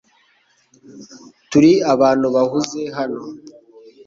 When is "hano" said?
2.97-3.21